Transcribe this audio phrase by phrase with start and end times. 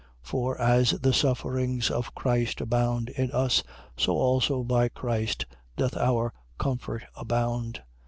[0.23, 0.27] 1:5.
[0.27, 3.61] For as the sufferings of Christ abound in us:
[3.95, 5.45] so also by Christ
[5.77, 7.83] doth our comfort abound.